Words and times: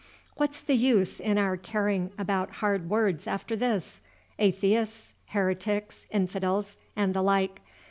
"What's 0.35 0.61
the 0.63 0.73
use 0.73 1.19
in 1.19 1.37
our 1.37 1.55
caring 1.55 2.09
about 2.17 2.53
hard 2.53 2.89
words 2.89 3.27
after 3.27 3.55
this, 3.55 4.01
'atheists,' 4.39 5.13
heretics, 5.27 6.07
infidels, 6.09 6.75
and 6.95 7.13
the 7.13 7.21
like? 7.21 7.61